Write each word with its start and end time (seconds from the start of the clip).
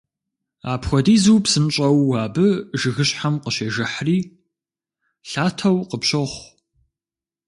Апхуэдизу 0.71 1.37
псынщӏэу 1.43 2.09
абы 2.23 2.47
жыгыщхьэм 2.79 3.35
къыщежыхьри, 3.43 4.19
лъатэу 5.29 5.77
къыпщохъу. 5.89 6.43